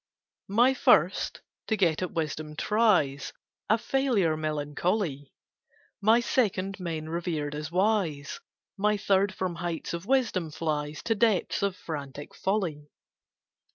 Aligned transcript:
My 0.49 0.73
First 0.73 1.41
to 1.67 1.77
get 1.77 2.01
at 2.01 2.09
wisdom 2.11 2.55
tries— 2.55 3.33
A 3.69 3.77
failure 3.77 4.35
melancholy! 4.35 5.31
My 6.01 6.19
Second 6.21 6.79
men 6.79 7.07
revered 7.07 7.53
as 7.53 7.71
wise: 7.71 8.39
My 8.77 8.97
Third 8.97 9.31
from 9.31 9.57
heights 9.57 9.93
of 9.93 10.07
wisdom 10.07 10.49
flies 10.49 11.03
To 11.03 11.13
depths 11.13 11.61
of 11.61 11.75
frantic 11.75 12.33
folly. 12.33 12.89